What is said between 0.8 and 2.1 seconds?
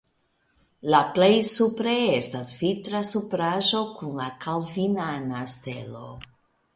La plej supre